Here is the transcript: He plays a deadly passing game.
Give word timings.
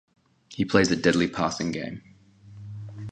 He 0.49 0.65
plays 0.65 0.89
a 0.89 0.95
deadly 0.95 1.27
passing 1.27 1.71
game. 1.71 2.01